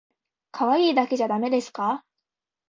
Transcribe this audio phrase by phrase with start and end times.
[0.51, 2.03] かわいいだけじゃだめですか？